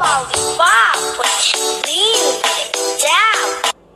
[0.00, 0.64] 爆米吧
[1.18, 1.59] 我去。